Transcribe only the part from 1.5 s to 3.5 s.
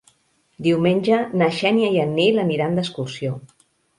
Xènia i en Nil aniran d'excursió.